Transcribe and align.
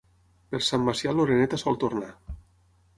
Per 0.55 0.61
Sant 0.69 0.87
Macià 0.87 1.15
l'oreneta 1.19 1.63
sol 1.67 1.81
tornar. 1.87 2.13